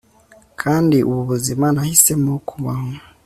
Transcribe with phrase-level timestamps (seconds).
[0.61, 2.87] kandi ubu buzima nahisemo kubaho